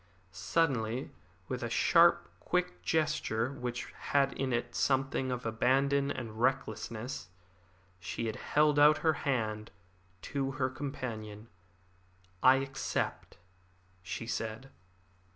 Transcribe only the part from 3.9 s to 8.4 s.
had in it something of abandon and recklessness, she